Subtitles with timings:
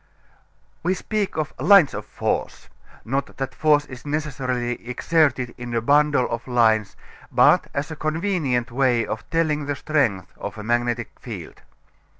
[0.81, 2.69] We speak of lines of force,
[3.05, 6.95] not that force is necessarily exerted in a bundle of lines
[7.31, 11.61] but as a convenient way of telling the strength of a magnetic field.